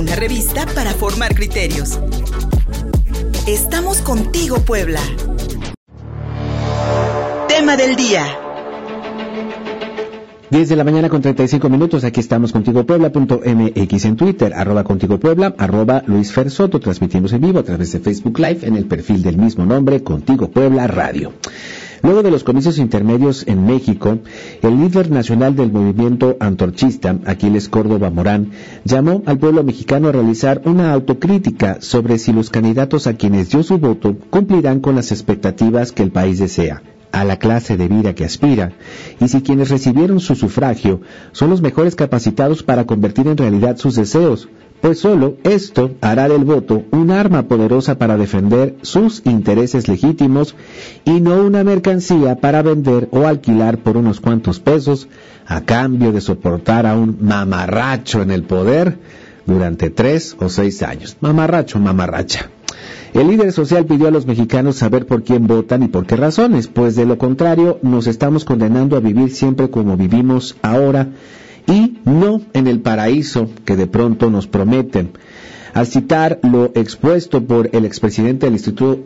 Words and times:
una 0.00 0.16
revista 0.16 0.64
para 0.74 0.92
formar 0.92 1.34
criterios. 1.34 2.00
Estamos 3.46 4.00
contigo, 4.00 4.56
Puebla. 4.60 5.00
Tema 7.48 7.76
del 7.76 7.96
día. 7.96 8.24
10 10.50 10.68
de 10.70 10.76
la 10.76 10.84
mañana 10.84 11.10
con 11.10 11.20
35 11.20 11.68
minutos, 11.68 12.02
aquí 12.04 12.18
estamos 12.18 12.50
contigo 12.50 12.84
Puebla.mx 12.86 14.04
en 14.06 14.16
Twitter, 14.16 14.54
arroba 14.54 14.84
contigo 14.84 15.20
Puebla, 15.20 15.54
arroba 15.58 16.02
Luis 16.06 16.32
Fer 16.32 16.50
Soto, 16.50 16.80
transmitimos 16.80 17.34
en 17.34 17.42
vivo 17.42 17.58
a 17.58 17.62
través 17.62 17.92
de 17.92 18.00
Facebook 18.00 18.38
Live 18.38 18.60
en 18.62 18.76
el 18.76 18.86
perfil 18.86 19.22
del 19.22 19.36
mismo 19.36 19.66
nombre, 19.66 20.02
Contigo 20.02 20.50
Puebla 20.50 20.86
Radio. 20.86 21.34
Luego 22.02 22.22
de 22.22 22.30
los 22.30 22.44
comicios 22.44 22.78
intermedios 22.78 23.46
en 23.46 23.66
México, 23.66 24.18
el 24.62 24.80
líder 24.80 25.10
nacional 25.10 25.54
del 25.54 25.70
movimiento 25.70 26.36
antorchista, 26.40 27.18
Aquiles 27.26 27.68
Córdoba 27.68 28.10
Morán, 28.10 28.52
llamó 28.84 29.22
al 29.26 29.38
pueblo 29.38 29.62
mexicano 29.64 30.08
a 30.08 30.12
realizar 30.12 30.62
una 30.64 30.92
autocrítica 30.92 31.78
sobre 31.80 32.18
si 32.18 32.32
los 32.32 32.48
candidatos 32.48 33.06
a 33.06 33.14
quienes 33.14 33.50
dio 33.50 33.62
su 33.62 33.78
voto 33.78 34.16
cumplirán 34.30 34.80
con 34.80 34.94
las 34.94 35.12
expectativas 35.12 35.92
que 35.92 36.02
el 36.02 36.10
país 36.10 36.38
desea 36.38 36.82
a 37.12 37.24
la 37.24 37.38
clase 37.38 37.76
de 37.76 37.88
vida 37.88 38.14
que 38.14 38.24
aspira, 38.24 38.72
y 39.20 39.28
si 39.28 39.42
quienes 39.42 39.68
recibieron 39.68 40.20
su 40.20 40.36
sufragio 40.36 41.00
son 41.32 41.50
los 41.50 41.60
mejores 41.60 41.96
capacitados 41.96 42.62
para 42.62 42.86
convertir 42.86 43.26
en 43.26 43.36
realidad 43.36 43.76
sus 43.76 43.96
deseos, 43.96 44.48
pues 44.80 45.00
solo 45.00 45.36
esto 45.44 45.92
hará 46.00 46.28
del 46.28 46.44
voto 46.44 46.84
un 46.90 47.10
arma 47.10 47.48
poderosa 47.48 47.98
para 47.98 48.16
defender 48.16 48.76
sus 48.82 49.22
intereses 49.24 49.88
legítimos 49.88 50.54
y 51.04 51.20
no 51.20 51.42
una 51.42 51.64
mercancía 51.64 52.36
para 52.40 52.62
vender 52.62 53.08
o 53.10 53.26
alquilar 53.26 53.78
por 53.78 53.96
unos 53.96 54.20
cuantos 54.20 54.60
pesos 54.60 55.08
a 55.46 55.62
cambio 55.62 56.12
de 56.12 56.20
soportar 56.20 56.86
a 56.86 56.96
un 56.96 57.18
mamarracho 57.20 58.22
en 58.22 58.30
el 58.30 58.44
poder 58.44 58.98
durante 59.46 59.90
tres 59.90 60.36
o 60.38 60.48
seis 60.48 60.82
años. 60.82 61.16
Mamarracho, 61.20 61.78
mamarracha. 61.78 62.50
El 63.12 63.26
líder 63.26 63.52
social 63.52 63.84
pidió 63.84 64.06
a 64.06 64.12
los 64.12 64.26
mexicanos 64.26 64.76
saber 64.76 65.04
por 65.04 65.24
quién 65.24 65.48
votan 65.48 65.82
y 65.82 65.88
por 65.88 66.06
qué 66.06 66.14
razones, 66.14 66.68
pues 66.68 66.94
de 66.94 67.04
lo 67.04 67.18
contrario 67.18 67.80
nos 67.82 68.06
estamos 68.06 68.44
condenando 68.44 68.96
a 68.96 69.00
vivir 69.00 69.32
siempre 69.32 69.68
como 69.68 69.96
vivimos 69.96 70.56
ahora 70.62 71.08
y 71.70 71.98
no 72.04 72.42
en 72.52 72.66
el 72.66 72.80
paraíso 72.80 73.48
que 73.64 73.76
de 73.76 73.86
pronto 73.86 74.30
nos 74.30 74.46
prometen. 74.46 75.12
Al 75.72 75.86
citar 75.86 76.40
lo 76.42 76.72
expuesto 76.74 77.44
por 77.44 77.70
el 77.72 77.84
expresidente 77.84 78.46
del 78.46 78.56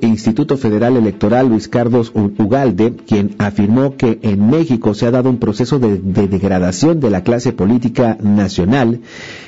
Instituto, 0.00 0.56
Federal 0.56 0.96
Electoral, 0.96 1.48
Luis 1.48 1.68
Carlos 1.68 2.10
Ugalde, 2.14 2.94
quien 3.06 3.34
afirmó 3.38 3.96
que 3.96 4.18
en 4.22 4.48
México 4.48 4.94
se 4.94 5.06
ha 5.06 5.10
dado 5.10 5.28
un 5.28 5.38
proceso 5.38 5.78
de, 5.78 5.98
de, 5.98 6.26
degradación 6.26 7.00
de 7.00 7.10
la 7.10 7.22
clase 7.22 7.52
política 7.52 8.16
nacional, 8.22 9.00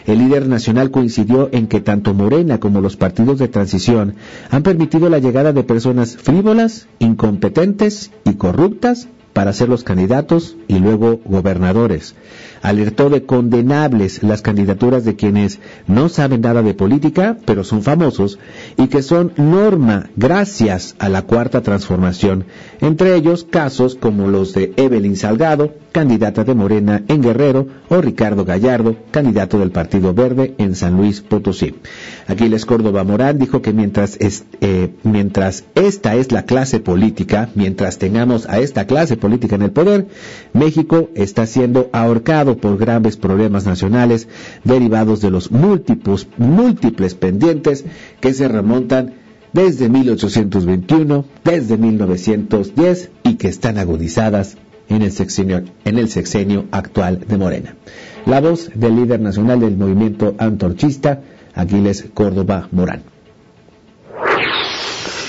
el 0.07 0.19
líder 0.19 0.47
nacional 0.47 0.91
coincidió 0.91 1.49
en 1.53 1.69
que 1.69 1.81
tanto 1.81 2.13
Morena 2.13 2.61
como 2.61 2.83
los 2.83 2.97
partidos 2.97 3.39
de 3.39 3.49
transición 3.49 4.17
han 4.51 4.63
permitido 4.63 5.09
la 5.09 5.19
llegada 5.19 5.55
de 5.55 5.65
personas 5.65 6.19
frívolas, 6.19 6.87
incompetentes 6.99 8.11
y 8.27 8.35
corruptas 8.35 9.09
para 9.33 9.53
ser 9.53 9.69
los 9.69 9.85
candidatos 9.85 10.57
y 10.69 10.79
luego 10.79 11.21
gobernadores 11.25 12.15
alertó 12.67 13.11
de 13.11 13.23
condenables 13.23 14.25
las 14.25 14.43
candidaturas 14.43 15.05
de 15.05 15.15
quienes 15.15 15.61
no 15.87 16.09
saben 16.09 16.41
nada 16.41 16.63
de 16.63 16.75
política, 16.75 17.37
pero 17.47 17.63
son 17.63 17.85
famosos 17.85 18.41
y 18.77 18.89
que 18.89 19.03
son 19.03 19.33
norma 19.37 20.11
gracias 20.17 20.97
a 20.99 21.09
la 21.09 21.23
cuarta 21.23 21.61
transformación, 21.61 22.45
entre 22.81 23.15
ellos 23.15 23.47
casos 23.49 23.95
como 23.95 24.27
los 24.27 24.53
de 24.53 24.73
Evelyn 24.77 25.15
Salgado, 25.15 25.75
candidata 25.93 26.43
de 26.43 26.55
Morena 26.55 27.05
en 27.07 27.23
Guerrero, 27.23 27.69
o 27.89 28.01
Ricardo 28.01 28.45
Gallardo, 28.45 28.97
candidato 29.13 29.61
del 29.61 29.71
Partido 29.71 30.13
Verde 30.13 30.55
en 30.59 30.75
San 30.75 30.97
Luis 30.97 31.21
Potosí. 31.21 31.77
Aquiles 32.27 32.67
Córdoba 32.67 33.05
Morán 33.05 33.39
dijo 33.39 33.63
que 33.63 33.73
mientras, 33.73 34.19
eh, 34.21 34.91
mientras 35.05 35.65
esta 35.77 36.17
es 36.17 36.33
la 36.33 36.43
clase 36.43 36.81
política, 36.81 37.49
mientras 37.55 37.99
tengamos 37.99 38.49
a 38.49 38.59
esta 38.59 38.87
clase 38.87 39.17
política 39.17 39.55
en 39.55 39.63
el 39.63 39.71
poder, 39.71 40.09
México 40.53 41.11
está 41.15 41.47
siendo 41.47 41.89
ahorcado 41.93 42.56
por 42.57 42.79
graves 42.79 43.17
problemas 43.17 43.67
nacionales 43.67 44.29
derivados 44.65 45.21
de 45.21 45.31
los 45.31 45.51
múltiples, 45.51 46.29
múltiples 46.39 47.15
pendientes 47.15 47.85
que 48.21 48.35
se 48.35 48.49
remontan 48.49 49.15
desde 49.53 49.89
1821, 49.89 51.25
desde 51.45 51.77
1910 51.77 53.11
y 53.23 53.35
que 53.37 53.49
están 53.49 53.79
agudizadas 53.79 54.57
en 54.89 55.03
el 55.03 55.13
sexenio, 55.13 55.65
en 55.85 55.99
el 55.99 56.09
sexenio 56.09 56.67
actual 56.71 57.25
de 57.27 57.37
Morena. 57.37 57.77
La 58.27 58.41
voz 58.41 58.71
del 58.75 58.97
líder 58.97 59.21
nacional 59.21 59.61
del 59.61 59.77
movimiento 59.77 60.35
antorchista, 60.39 61.23
Aquiles 61.55 62.07
Córdoba 62.13 62.69
Morán. 62.73 63.03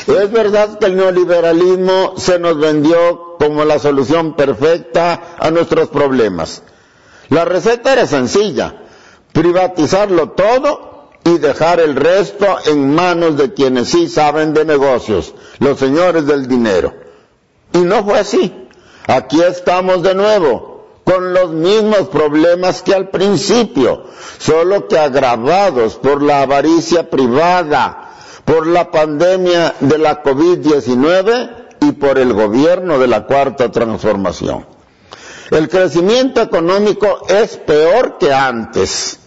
Es 0.07 0.31
verdad 0.31 0.79
que 0.79 0.85
el 0.85 0.95
neoliberalismo 0.95 2.13
se 2.17 2.39
nos 2.39 2.57
vendió 2.57 3.35
como 3.39 3.65
la 3.65 3.77
solución 3.77 4.35
perfecta 4.35 5.35
a 5.37 5.51
nuestros 5.51 5.89
problemas. 5.89 6.63
La 7.29 7.45
receta 7.45 7.93
era 7.93 8.07
sencilla, 8.07 8.75
privatizarlo 9.33 10.31
todo 10.31 11.09
y 11.23 11.37
dejar 11.39 11.79
el 11.79 11.95
resto 11.95 12.45
en 12.65 12.93
manos 12.95 13.37
de 13.37 13.53
quienes 13.53 13.89
sí 13.89 14.07
saben 14.07 14.53
de 14.53 14.63
negocios, 14.63 15.33
los 15.59 15.77
señores 15.77 16.25
del 16.25 16.47
dinero. 16.47 16.93
Y 17.73 17.79
no 17.79 18.03
fue 18.03 18.19
así. 18.19 18.67
Aquí 19.07 19.41
estamos 19.41 20.03
de 20.03 20.15
nuevo, 20.15 20.85
con 21.03 21.33
los 21.33 21.51
mismos 21.51 22.09
problemas 22.09 22.81
que 22.81 22.93
al 22.93 23.09
principio, 23.09 24.03
solo 24.37 24.87
que 24.87 24.97
agravados 24.97 25.95
por 25.95 26.21
la 26.21 26.41
avaricia 26.41 27.09
privada, 27.09 28.11
por 28.45 28.67
la 28.67 28.91
pandemia 28.91 29.75
de 29.81 29.97
la 29.97 30.23
COVID-19 30.23 31.67
y 31.81 31.91
por 31.93 32.17
el 32.17 32.33
gobierno 32.33 32.99
de 32.99 33.07
la 33.07 33.25
cuarta 33.25 33.71
transformación. 33.71 34.76
El 35.51 35.69
crecimiento 35.69 36.41
económico 36.41 37.21
es 37.29 37.57
peor 37.57 38.17
que 38.17 38.33
antes. 38.33 39.19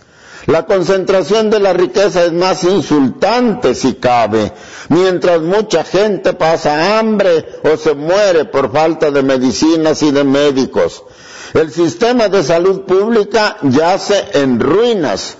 La 0.47 0.65
concentración 0.65 1.51
de 1.51 1.61
la 1.61 1.73
riqueza 1.73 2.25
es 2.25 2.33
más 2.33 2.65
insultante 2.65 3.75
si 3.75 3.95
cabe, 3.95 4.53
mientras 4.89 5.41
mucha 5.43 5.85
gente 5.85 6.33
pasa 6.33 6.99
hambre 6.99 7.61
o 7.63 7.77
se 7.77 7.95
muere 7.95 8.47
por 8.47 8.73
falta 8.73 9.11
de 9.11 9.23
medicinas 9.23 10.03
y 10.03 10.11
de 10.11 10.25
médicos. 10.25 11.05
El 11.53 11.71
sistema 11.71 12.29
de 12.29 12.43
salud 12.43 12.83
pública 12.83 13.59
yace 13.63 14.25
en 14.35 14.61
ruinas. 14.61 15.37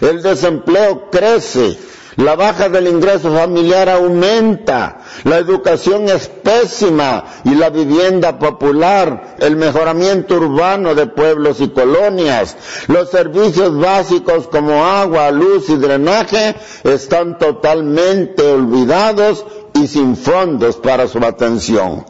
El 0.00 0.22
desempleo 0.22 1.08
crece 1.10 1.78
la 2.16 2.36
baja 2.36 2.68
del 2.68 2.88
ingreso 2.88 3.34
familiar 3.34 3.88
aumenta, 3.88 5.00
la 5.24 5.38
educación 5.38 6.08
es 6.08 6.28
pésima 6.28 7.24
y 7.44 7.54
la 7.54 7.70
vivienda 7.70 8.38
popular, 8.38 9.36
el 9.38 9.56
mejoramiento 9.56 10.34
urbano 10.34 10.94
de 10.94 11.06
pueblos 11.06 11.60
y 11.60 11.68
colonias, 11.68 12.56
los 12.88 13.10
servicios 13.10 13.78
básicos 13.78 14.46
como 14.48 14.84
agua, 14.84 15.30
luz 15.30 15.70
y 15.70 15.76
drenaje 15.76 16.54
están 16.84 17.38
totalmente 17.38 18.42
olvidados 18.42 19.46
y 19.74 19.86
sin 19.86 20.16
fondos 20.16 20.76
para 20.76 21.08
su 21.08 21.18
atención. 21.18 22.04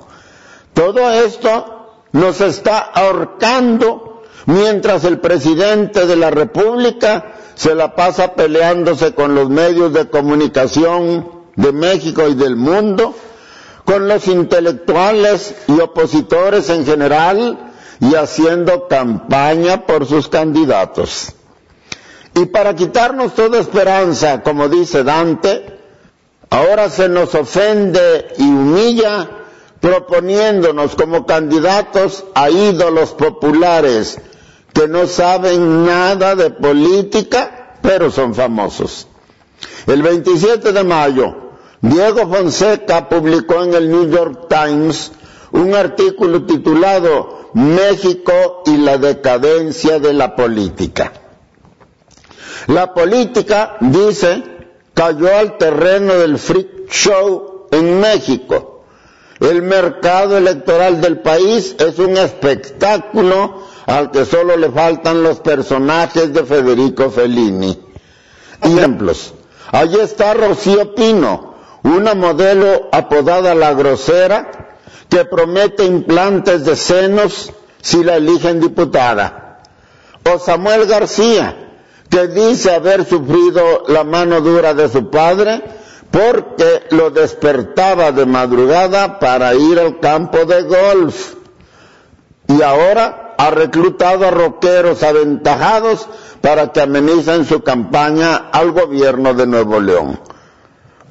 Todo 0.75 1.11
esto 1.11 2.01
nos 2.13 2.41
está 2.41 2.79
ahorcando 2.79 4.23
mientras 4.47 5.05
el 5.05 5.21
presidente 5.21 6.07
de 6.07 6.17
la 6.17 6.31
República 6.31 7.32
se 7.55 7.75
la 7.75 7.95
pasa 7.95 8.35
peleándose 8.35 9.15
con 9.15 9.35
los 9.35 9.49
medios 9.51 9.93
de 9.93 10.09
comunicación 10.09 11.31
de 11.57 11.73
México 11.73 12.29
y 12.29 12.35
del 12.35 12.57
mundo, 12.57 13.15
con 13.85 14.09
los 14.09 14.29
intelectuales 14.29 15.55
y 15.69 15.81
opositores 15.81 16.71
en 16.71 16.87
general 16.87 17.73
y 18.01 18.15
haciendo 18.15 18.89
campaña 18.89 19.87
por 19.87 20.07
sus 20.07 20.29
candidatos. 20.29 21.33
Y 22.35 22.47
para 22.47 22.75
quitarnos 22.75 23.35
toda 23.35 23.61
esperanza, 23.61 24.43
como 24.43 24.69
dice 24.69 25.05
Dante, 25.05 25.79
ahora 26.49 26.89
se 26.89 27.09
nos 27.09 27.35
ofende 27.35 28.29
y 28.39 28.45
humilla 28.45 29.29
proponiéndonos 29.81 30.95
como 30.95 31.27
candidatos 31.27 32.25
a 32.35 32.49
ídolos 32.49 33.11
populares 33.11 34.19
que 34.73 34.89
no 34.89 35.07
saben 35.07 35.85
nada 35.85 36.35
de 36.35 36.51
política, 36.51 37.77
pero 37.83 38.11
son 38.11 38.35
famosos. 38.35 39.07
El 39.87 40.03
27 40.03 40.73
de 40.73 40.85
mayo, 40.85 41.35
Diego 41.81 42.29
Fonseca 42.29 43.09
publicó 43.09 43.63
en 43.65 43.75
el 43.75 43.91
New 43.91 44.09
York 44.11 44.47
Times 44.49 45.13
un 45.53 45.75
artículo 45.75 46.45
titulado 46.47 47.51
México 47.55 48.63
y 48.67 48.77
la 48.79 48.99
decadencia 48.99 49.99
de 49.99 50.13
la 50.13 50.35
política. 50.35 51.13
La 52.69 52.95
política, 52.95 53.77
dice, 53.81 54.43
cayó 54.95 55.37
al 55.37 55.59
terreno 55.59 56.15
del 56.15 56.39
freak 56.39 56.89
show 56.91 57.67
en 57.71 58.01
México. 58.01 58.85
El 59.41 59.63
mercado 59.63 60.39
electoral 60.39 61.01
del 61.01 61.19
país 61.21 61.75
es 61.79 61.99
un 61.99 62.17
espectáculo 62.17 63.62
al 63.87 64.11
que 64.11 64.25
solo 64.25 64.57
le 64.57 64.71
faltan 64.71 65.23
los 65.23 65.41
personajes 65.41 66.33
de 66.33 66.45
Federico 66.45 67.11
Fellini. 67.11 67.79
ejemplos. 68.63 69.35
Allí 69.73 69.99
está 69.99 70.35
Rocío 70.35 70.95
Pino, 70.95 71.55
una 71.83 72.15
modelo 72.15 72.89
apodada 72.93 73.55
La 73.55 73.75
Grosera, 73.75 74.79
que 75.09 75.25
promete 75.25 75.85
implantes 75.85 76.65
de 76.65 76.77
senos 76.77 77.53
si 77.81 78.05
la 78.05 78.17
eligen 78.17 78.61
diputada. 78.61 79.61
O 80.33 80.39
Samuel 80.39 80.87
García, 80.87 81.71
que 82.09 82.29
dice 82.29 82.75
haber 82.75 83.05
sufrido 83.05 83.85
la 83.89 84.05
mano 84.05 84.41
dura 84.41 84.75
de 84.75 84.89
su 84.89 85.11
padre 85.11 85.63
porque 86.11 86.83
lo 86.91 87.11
despertaba 87.11 88.13
de 88.13 88.27
madrugada 88.27 89.19
para 89.19 89.55
ir 89.55 89.81
al 89.81 89.99
campo 89.99 90.45
de 90.45 90.63
golf. 90.63 91.35
Y 92.49 92.61
ahora 92.61 93.32
ha 93.43 93.51
reclutado 93.51 94.25
a 94.25 94.31
roqueros 94.31 95.03
aventajados 95.03 96.09
para 96.41 96.71
que 96.71 96.81
amenicen 96.81 97.45
su 97.45 97.61
campaña 97.63 98.37
al 98.53 98.71
gobierno 98.71 99.35
de 99.35 99.49
Nuevo 99.49 99.81
León. 99.81 100.21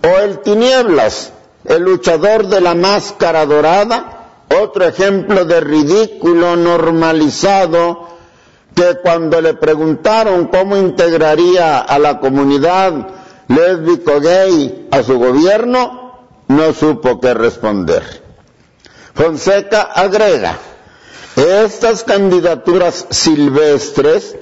O 0.01 0.19
el 0.19 0.39
Tinieblas, 0.39 1.33
el 1.66 1.83
luchador 1.83 2.48
de 2.48 2.62
la 2.62 2.74
máscara 2.74 3.45
dorada, 3.45 4.45
otro 4.63 4.86
ejemplo 4.86 5.44
de 5.44 5.60
ridículo 5.60 6.56
normalizado 6.56 8.07
que 8.74 9.00
cuando 9.04 9.42
le 9.42 9.56
preguntaron 9.56 10.48
cómo 10.48 10.78
integraría 10.78 11.80
a 11.80 12.00
la 12.00 12.22
comunidad 12.22 13.10
lésbico 13.50 14.22
gay 14.22 14.88
a 14.89 15.04
su 15.04 15.19
gobierno, 15.19 16.28
no 16.48 16.72
supo 16.72 17.19
qué 17.19 17.33
responder. 17.33 18.04
Fonseca 19.13 19.81
agrega, 19.81 20.57
estas 21.36 22.04
candidaturas 22.04 23.07
silvestres 23.10 24.36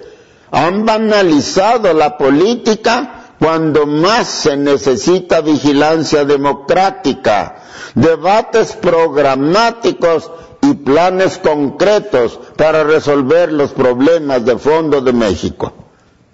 han 0.51 0.85
banalizado 0.85 1.93
la 1.93 2.17
política 2.17 3.33
cuando 3.39 3.85
más 3.85 4.27
se 4.27 4.57
necesita 4.57 5.41
vigilancia 5.41 6.25
democrática, 6.25 7.63
debates 7.95 8.73
programáticos 8.73 10.29
y 10.61 10.73
planes 10.73 11.37
concretos 11.37 12.37
para 12.57 12.83
resolver 12.83 13.53
los 13.53 13.71
problemas 13.71 14.43
de 14.45 14.57
fondo 14.57 14.99
de 15.01 15.13
México. 15.13 15.71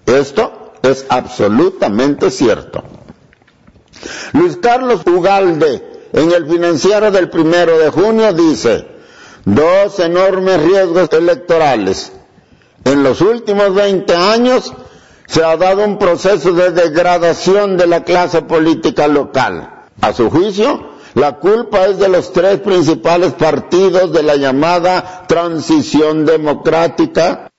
Esto 0.05 0.71
es 0.81 1.05
absolutamente 1.09 2.31
cierto. 2.31 2.83
Luis 4.33 4.57
Carlos 4.57 5.01
Ugalde, 5.05 6.09
en 6.11 6.31
el 6.31 6.47
financiero 6.47 7.11
del 7.11 7.29
primero 7.29 7.77
de 7.77 7.89
junio, 7.89 8.33
dice, 8.33 8.94
dos 9.45 9.99
enormes 9.99 10.61
riesgos 10.63 11.09
electorales. 11.13 12.11
En 12.83 13.03
los 13.03 13.21
últimos 13.21 13.73
20 13.73 14.15
años 14.15 14.73
se 15.27 15.43
ha 15.43 15.55
dado 15.57 15.83
un 15.85 15.97
proceso 15.97 16.51
de 16.51 16.71
degradación 16.71 17.77
de 17.77 17.87
la 17.87 18.03
clase 18.03 18.41
política 18.41 19.07
local. 19.07 19.71
A 20.01 20.13
su 20.13 20.29
juicio, 20.29 20.89
la 21.13 21.37
culpa 21.39 21.85
es 21.85 21.97
de 21.97 22.09
los 22.09 22.33
tres 22.33 22.59
principales 22.59 23.33
partidos 23.33 24.11
de 24.11 24.23
la 24.23 24.35
llamada 24.35 25.25
transición 25.27 26.25
democrática 26.25 27.49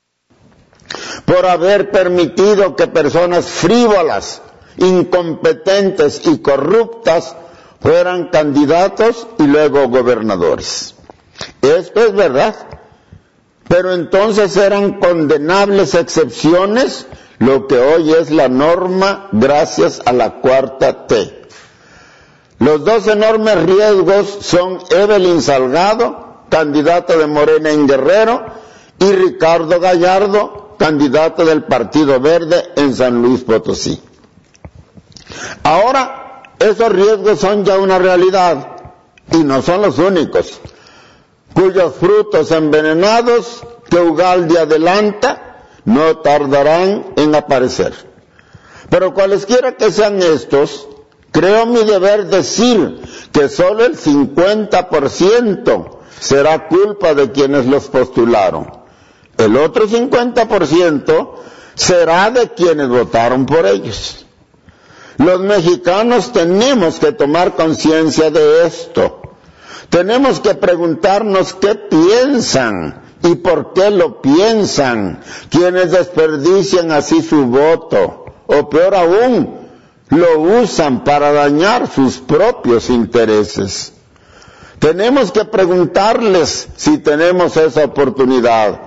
por 1.25 1.47
haber 1.47 1.91
permitido 1.91 2.77
que 2.77 2.87
personas 2.87 3.47
frívolas, 3.47 4.43
incompetentes 4.77 6.21
y 6.27 6.39
corruptas 6.39 7.35
fueran 7.81 8.29
candidatos 8.29 9.27
y 9.39 9.45
luego 9.45 9.89
gobernadores. 9.89 10.96
Esto 11.63 12.01
es 12.01 12.13
verdad. 12.13 12.55
Pero 13.69 13.93
entonces 13.93 14.57
eran 14.57 15.01
condenables 15.01 15.95
excepciones, 15.95 17.07
lo 17.39 17.67
que 17.67 17.79
hoy 17.79 18.13
es 18.13 18.31
la 18.31 18.49
norma 18.49 19.29
gracias 19.33 20.01
a 20.05 20.13
la 20.13 20.41
cuarta 20.41 21.07
T. 21.07 21.47
Los 22.59 22.85
dos 22.85 23.07
enormes 23.09 23.63
riesgos 23.65 24.39
son 24.41 24.79
Evelyn 24.91 25.43
Salgado, 25.43 26.45
candidato 26.49 27.19
de 27.19 27.27
Morena 27.27 27.71
en 27.71 27.87
Guerrero, 27.87 28.47
y 28.99 29.13
Ricardo 29.13 29.79
Gallardo, 29.79 30.77
candidato 30.79 31.45
del 31.45 31.65
Partido 31.65 32.21
Verde 32.21 32.65
en 32.77 32.95
San 32.95 33.21
Luis 33.21 33.43
Potosí. 33.43 34.01
Ahora, 35.63 36.43
esos 36.59 36.91
riesgos 36.91 37.41
son 37.41 37.65
ya 37.65 37.77
una 37.77 37.99
realidad 37.99 38.77
y 39.33 39.39
no 39.39 39.61
son 39.61 39.83
los 39.83 39.99
únicos, 39.99 40.61
cuyos 41.57 41.95
frutos 41.97 42.53
envenenados 42.53 43.63
que 43.91 43.99
Ugalde 43.99 44.61
adelanta 44.61 45.65
no 45.85 46.19
tardarán 46.19 47.07
en 47.17 47.35
aparecer. 47.35 47.93
Pero 48.91 49.15
cualesquiera 49.15 49.77
que 49.77 49.91
sean 49.91 50.23
estos, 50.23 50.87
Creo 51.37 51.67
mi 51.67 51.85
deber 51.85 52.29
decir 52.29 52.99
que 53.31 53.51
solo 53.51 53.85
el 53.85 53.99
50% 53.99 55.99
será 56.19 56.67
culpa 56.67 57.13
de 57.13 57.31
quienes 57.31 57.67
los 57.67 57.89
postularon. 57.89 58.67
El 59.37 59.55
otro 59.59 59.87
50% 59.87 61.31
será 61.75 62.31
de 62.31 62.49
quienes 62.53 62.89
votaron 62.89 63.45
por 63.45 63.67
ellos. 63.67 64.25
Los 65.19 65.41
mexicanos 65.41 66.33
tenemos 66.33 66.99
que 66.99 67.13
tomar 67.13 67.55
conciencia 67.55 68.31
de 68.31 68.67
esto. 68.67 69.21
Tenemos 69.91 70.41
que 70.41 70.55
preguntarnos 70.55 71.55
qué 71.55 71.75
piensan 71.75 73.03
y 73.23 73.37
por 73.37 73.73
qué 73.73 73.91
lo 73.91 74.21
piensan 74.21 75.21
quienes 75.51 75.91
desperdician 75.91 76.93
así 76.93 77.23
su 77.23 77.47
voto. 77.47 78.25
O 78.47 78.69
peor 78.69 78.95
aún, 78.95 79.67
lo 80.11 80.41
usan 80.41 81.03
para 81.05 81.33
dañar 81.33 81.91
sus 81.93 82.19
propios 82.19 82.91
intereses. 82.91 83.93
Tenemos 84.79 85.33
que 85.33 85.45
preguntarles 85.45 86.69
si 86.77 86.99
tenemos 86.99 87.57
esa 87.57 87.85
oportunidad. 87.85 88.81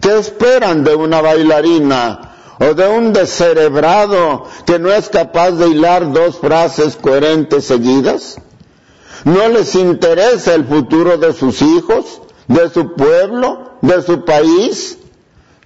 ¿Qué 0.00 0.18
esperan 0.18 0.84
de 0.84 0.94
una 0.94 1.20
bailarina 1.20 2.34
o 2.60 2.74
de 2.74 2.88
un 2.88 3.12
descerebrado 3.12 4.44
que 4.66 4.78
no 4.78 4.92
es 4.92 5.08
capaz 5.08 5.52
de 5.52 5.68
hilar 5.68 6.12
dos 6.12 6.38
frases 6.38 6.96
coherentes 6.96 7.64
seguidas? 7.64 8.38
¿No 9.24 9.48
les 9.48 9.74
interesa 9.74 10.54
el 10.54 10.64
futuro 10.64 11.18
de 11.18 11.32
sus 11.32 11.60
hijos, 11.62 12.20
de 12.46 12.70
su 12.70 12.94
pueblo, 12.94 13.72
de 13.80 14.02
su 14.02 14.24
país? 14.24 14.98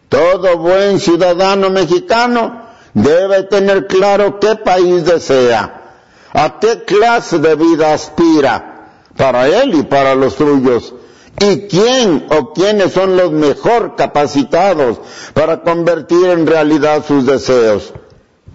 Todo 0.09 0.59
buen 0.59 1.01
ciudadano 1.01 1.71
mexicano 1.71 2.63
debe 2.95 3.45
tener 3.45 3.87
claro 3.87 4.39
qué 4.39 4.57
país 4.57 5.05
desea, 5.05 5.95
a 6.33 6.59
qué 6.61 6.85
clase 6.85 7.39
de 7.39 7.55
vida 7.55 7.95
aspira, 7.95 8.91
para 9.17 9.47
él 9.47 9.75
y 9.75 9.83
para 9.83 10.15
los 10.15 10.35
suyos, 10.35 10.95
y 11.41 11.63
quién 11.69 12.27
o 12.31 12.53
quiénes 12.53 12.93
son 12.93 13.17
los 13.17 13.33
mejor 13.33 13.97
capacitados 13.97 15.01
para 15.35 15.63
convertir 15.63 16.27
en 16.27 16.47
realidad 16.47 17.05
sus 17.07 17.27
deseos, 17.27 17.93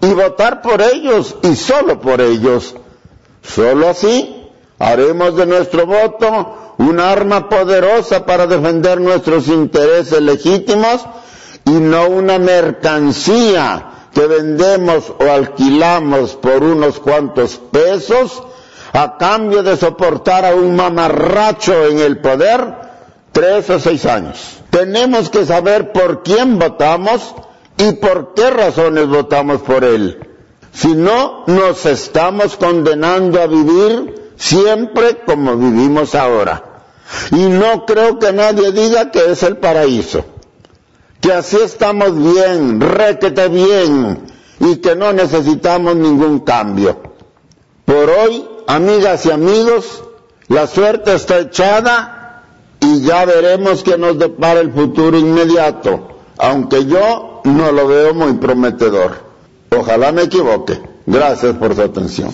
y 0.00 0.12
votar 0.12 0.62
por 0.62 0.80
ellos 0.80 1.36
y 1.42 1.56
solo 1.56 2.00
por 2.00 2.20
ellos. 2.20 2.76
Solo 3.42 3.88
así 3.88 4.37
haremos 4.78 5.36
de 5.36 5.46
nuestro 5.46 5.86
voto 5.86 6.74
un 6.78 7.00
arma 7.00 7.48
poderosa 7.48 8.24
para 8.24 8.46
defender 8.46 9.00
nuestros 9.00 9.48
intereses 9.48 10.20
legítimos 10.20 11.04
y 11.64 11.72
no 11.72 12.08
una 12.08 12.38
mercancía 12.38 14.08
que 14.14 14.26
vendemos 14.26 15.12
o 15.18 15.30
alquilamos 15.30 16.34
por 16.36 16.62
unos 16.62 16.98
cuantos 16.98 17.60
pesos 17.70 18.42
a 18.92 19.18
cambio 19.18 19.62
de 19.62 19.76
soportar 19.76 20.44
a 20.44 20.54
un 20.54 20.74
mamarracho 20.74 21.86
en 21.86 21.98
el 21.98 22.18
poder 22.18 22.74
tres 23.32 23.68
o 23.70 23.78
seis 23.78 24.06
años. 24.06 24.58
Tenemos 24.70 25.30
que 25.30 25.44
saber 25.44 25.92
por 25.92 26.22
quién 26.22 26.58
votamos 26.58 27.34
y 27.76 27.92
por 27.92 28.34
qué 28.34 28.50
razones 28.50 29.08
votamos 29.08 29.60
por 29.62 29.84
él. 29.84 30.18
Si 30.72 30.94
no, 30.94 31.44
nos 31.46 31.86
estamos 31.86 32.56
condenando 32.56 33.40
a 33.40 33.46
vivir 33.46 34.27
siempre 34.38 35.18
como 35.26 35.56
vivimos 35.56 36.14
ahora. 36.14 36.64
Y 37.32 37.46
no 37.48 37.84
creo 37.84 38.18
que 38.18 38.32
nadie 38.32 38.72
diga 38.72 39.10
que 39.10 39.30
es 39.30 39.42
el 39.42 39.58
paraíso 39.58 40.24
que 41.20 41.32
así 41.32 41.56
estamos 41.56 42.16
bien, 42.16 42.80
requete 42.80 43.48
bien, 43.48 44.20
y 44.60 44.76
que 44.76 44.94
no 44.94 45.12
necesitamos 45.12 45.96
ningún 45.96 46.40
cambio. 46.40 46.96
Por 47.84 48.10
hoy, 48.10 48.48
amigas 48.66 49.26
y 49.26 49.30
amigos, 49.30 50.04
la 50.48 50.66
suerte 50.66 51.14
está 51.14 51.38
echada 51.38 52.44
y 52.80 53.00
ya 53.00 53.24
veremos 53.24 53.82
qué 53.82 53.98
nos 53.98 54.18
depara 54.18 54.60
el 54.60 54.72
futuro 54.72 55.18
inmediato, 55.18 56.20
aunque 56.38 56.86
yo 56.86 57.40
no 57.44 57.72
lo 57.72 57.88
veo 57.88 58.14
muy 58.14 58.34
prometedor. 58.34 59.26
Ojalá 59.70 60.12
me 60.12 60.22
equivoque. 60.22 60.80
Gracias 61.06 61.56
por 61.56 61.74
su 61.74 61.82
atención. 61.82 62.32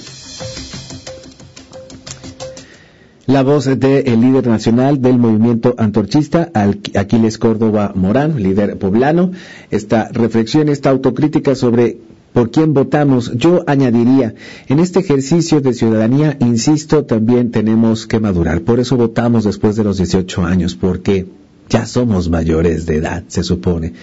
La 3.27 3.43
voz 3.43 3.65
del 3.65 4.21
líder 4.21 4.47
nacional 4.47 5.01
del 5.01 5.19
movimiento 5.19 5.75
antorchista, 5.79 6.51
Aquiles 6.95 7.39
Córdoba 7.39 7.93
Morán, 7.95 8.43
líder 8.43 8.77
poblano, 8.77 9.31
esta 9.71 10.09
reflexión, 10.13 10.69
esta 10.69 10.91
autocrítica 10.91 11.55
sobre 11.55 11.97
por 12.35 12.51
quién 12.51 12.75
votamos. 12.75 13.33
Yo 13.35 13.65
añadiría, 13.67 14.35
en 14.69 14.79
este 14.79 15.01
ejercicio 15.01 15.63
de 15.63 15.73
ciudadanía, 15.73 16.37
insisto, 16.41 17.05
también 17.07 17.51
tenemos 17.51 18.07
que 18.07 18.21
madurar. 18.21 18.61
Por 18.61 18.79
eso 18.79 18.99
votamos 18.99 19.45
después 19.45 19.77
de 19.77 19.85
los 19.85 19.97
18 19.97 20.45
años, 20.45 20.75
porque 20.75 21.27
ya 21.69 21.87
somos 21.87 22.29
mayores 22.29 22.87
de 22.87 22.97
edad, 22.97 23.25
se 23.29 23.43
supone. 23.43 23.95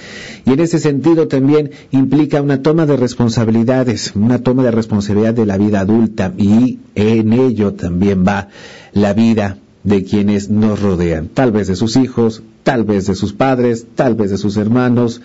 Y 0.45 0.51
en 0.51 0.59
ese 0.59 0.79
sentido 0.79 1.27
también 1.27 1.71
implica 1.91 2.41
una 2.41 2.61
toma 2.61 2.85
de 2.85 2.97
responsabilidades, 2.97 4.13
una 4.15 4.39
toma 4.39 4.63
de 4.63 4.71
responsabilidad 4.71 5.33
de 5.33 5.45
la 5.45 5.57
vida 5.57 5.81
adulta. 5.81 6.33
Y 6.37 6.79
en 6.95 7.33
ello 7.33 7.73
también 7.73 8.25
va 8.25 8.49
la 8.93 9.13
vida 9.13 9.57
de 9.83 10.03
quienes 10.03 10.49
nos 10.49 10.81
rodean, 10.81 11.27
tal 11.27 11.51
vez 11.51 11.67
de 11.67 11.75
sus 11.75 11.95
hijos, 11.95 12.43
tal 12.63 12.83
vez 12.83 13.07
de 13.07 13.15
sus 13.15 13.33
padres, 13.33 13.85
tal 13.95 14.15
vez 14.15 14.31
de 14.31 14.37
sus 14.37 14.57
hermanos, 14.57 15.21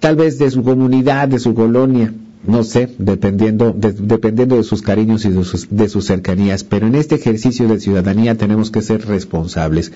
tal 0.00 0.16
vez 0.16 0.38
de 0.38 0.50
su 0.50 0.62
comunidad, 0.62 1.28
de 1.28 1.38
su 1.38 1.54
colonia 1.54 2.12
no 2.46 2.62
sé, 2.64 2.90
dependiendo 2.98 3.72
de, 3.72 3.92
dependiendo 3.92 4.56
de 4.56 4.64
sus 4.64 4.82
cariños 4.82 5.24
y 5.24 5.30
de 5.30 5.88
sus, 5.88 6.06
cercanías, 6.06 6.64
pero 6.64 6.86
en 6.86 6.94
este 6.94 7.14
ejercicio 7.14 7.68
de 7.68 7.80
ciudadanía 7.80 8.36
tenemos 8.36 8.70
que 8.70 8.82
ser 8.82 9.06
responsables. 9.06 9.92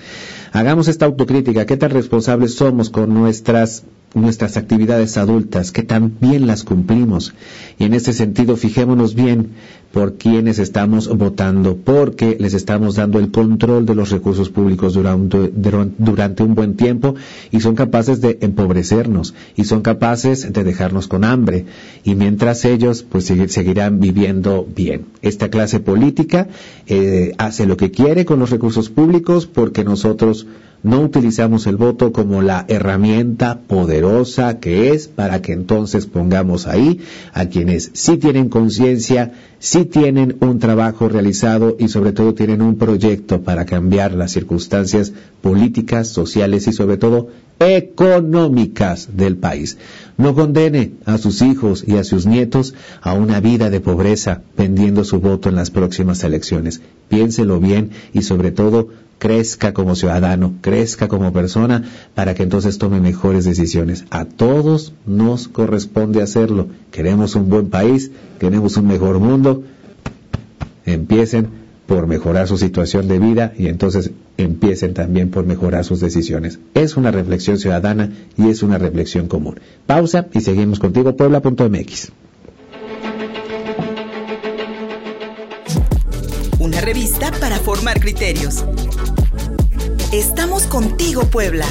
Hagamos 0.51 0.87
esta 0.87 1.05
autocrítica, 1.05 1.65
¿qué 1.65 1.77
tan 1.77 1.91
responsables 1.91 2.55
somos 2.55 2.89
con 2.89 3.13
nuestras 3.13 3.83
nuestras 4.13 4.57
actividades 4.57 5.17
adultas, 5.17 5.71
que 5.71 5.83
también 5.83 6.47
las 6.47 6.63
cumplimos. 6.63 7.33
Y 7.77 7.83
en 7.85 7.93
ese 7.93 8.13
sentido, 8.13 8.57
fijémonos 8.57 9.13
bien 9.13 9.51
por 9.91 10.15
quienes 10.15 10.59
estamos 10.59 11.07
votando, 11.07 11.77
porque 11.77 12.37
les 12.39 12.53
estamos 12.53 12.95
dando 12.95 13.19
el 13.19 13.31
control 13.31 13.85
de 13.85 13.95
los 13.95 14.11
recursos 14.11 14.49
públicos 14.49 14.93
durante, 14.93 16.43
un 16.43 16.55
buen 16.55 16.75
tiempo 16.75 17.15
y 17.51 17.61
son 17.61 17.75
capaces 17.75 18.21
de 18.21 18.37
empobrecernos 18.41 19.33
y 19.55 19.63
son 19.63 19.81
capaces 19.81 20.51
de 20.53 20.63
dejarnos 20.63 21.07
con 21.07 21.23
hambre. 21.23 21.65
Y 22.03 22.15
mientras 22.15 22.65
ellos, 22.65 23.03
pues 23.03 23.25
seguirán 23.25 23.99
viviendo 23.99 24.67
bien. 24.75 25.05
Esta 25.21 25.49
clase 25.49 25.79
política 25.79 26.47
eh, 26.87 27.33
hace 27.37 27.65
lo 27.65 27.77
que 27.77 27.91
quiere 27.91 28.25
con 28.25 28.39
los 28.39 28.51
recursos 28.51 28.89
públicos 28.89 29.47
porque 29.47 29.83
nosotros 29.83 30.45
no 30.83 31.01
utilizamos 31.01 31.67
el 31.67 31.75
voto 31.75 32.11
como 32.11 32.41
la 32.41 32.65
herramienta 32.67 33.59
poderosa 33.67 34.59
que 34.59 34.93
es 34.93 35.07
para 35.07 35.41
que 35.41 35.53
entonces 35.53 36.05
pongamos 36.05 36.67
ahí 36.67 37.01
a 37.33 37.47
quienes 37.47 37.91
sí 37.93 38.17
tienen 38.17 38.49
conciencia, 38.49 39.33
sí 39.79 39.85
tienen 39.85 40.37
un 40.41 40.59
trabajo 40.59 41.07
realizado 41.07 41.75
y 41.79 41.87
sobre 41.87 42.11
todo 42.11 42.33
tienen 42.33 42.61
un 42.61 42.77
proyecto 42.77 43.41
para 43.41 43.65
cambiar 43.65 44.13
las 44.13 44.31
circunstancias 44.31 45.13
políticas, 45.41 46.09
sociales 46.09 46.67
y 46.67 46.73
sobre 46.73 46.97
todo 46.97 47.29
económicas 47.59 49.09
del 49.15 49.37
país. 49.37 49.77
No 50.19 50.35
condene 50.35 50.91
a 51.05 51.17
sus 51.17 51.41
hijos 51.41 51.85
y 51.87 51.95
a 51.95 52.03
sus 52.03 52.25
nietos 52.25 52.73
a 53.01 53.13
una 53.13 53.39
vida 53.39 53.69
de 53.69 53.79
pobreza 53.79 54.41
vendiendo 54.57 55.05
su 55.05 55.21
voto 55.21 55.47
en 55.47 55.55
las 55.55 55.71
próximas 55.71 56.25
elecciones. 56.25 56.81
Piénselo 57.07 57.61
bien 57.61 57.91
y 58.11 58.23
sobre 58.23 58.51
todo 58.51 58.89
crezca 59.17 59.73
como 59.73 59.95
ciudadano, 59.95 60.55
crezca 60.59 61.07
como 61.07 61.31
persona, 61.31 61.85
para 62.15 62.35
que 62.35 62.43
entonces 62.43 62.77
tome 62.77 62.99
mejores 62.99 63.45
decisiones. 63.45 64.03
A 64.09 64.25
todos 64.25 64.91
nos 65.05 65.47
corresponde 65.47 66.21
hacerlo. 66.21 66.67
Queremos 66.91 67.35
un 67.35 67.47
buen 67.47 67.69
país, 67.69 68.11
queremos 68.39 68.75
un 68.75 68.87
mejor 68.87 69.19
mundo. 69.19 69.63
Empiecen 70.85 71.47
por 71.89 72.05
mejorar 72.05 72.47
su 72.47 72.59
situación 72.59 73.07
de 73.07 73.17
vida 73.17 73.51
y 73.57 73.67
entonces 73.67 74.11
empiecen 74.37 74.93
también 74.93 75.31
por 75.31 75.47
mejorar 75.47 75.83
sus 75.83 75.99
decisiones. 75.99 76.59
Es 76.75 76.95
una 76.97 77.09
reflexión 77.09 77.57
ciudadana 77.57 78.11
y 78.37 78.47
es 78.47 78.61
una 78.61 78.77
reflexión 78.77 79.27
común. 79.27 79.59
Pausa 79.87 80.27
y 80.31 80.41
seguimos 80.41 80.77
contigo, 80.77 81.17
puebla.mx. 81.17 82.11
Una 86.59 86.79
revista 86.79 87.31
para 87.39 87.57
formar 87.57 87.99
criterios. 87.99 88.63
Estamos 90.13 90.67
contigo, 90.67 91.23
Puebla. 91.23 91.65